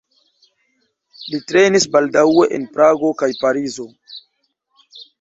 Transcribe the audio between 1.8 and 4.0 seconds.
baldaŭe en Prago kaj Parizo.